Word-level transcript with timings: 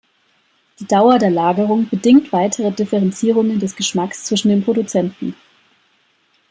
Die 0.79 0.87
Dauer 0.87 1.19
der 1.19 1.29
Lagerung 1.29 1.87
bedingt 1.87 2.33
weitere 2.33 2.71
Differenzierungen 2.71 3.59
des 3.59 3.75
Geschmacks 3.75 4.23
zwischen 4.23 4.49
den 4.49 4.63
Produzenten. 4.63 5.35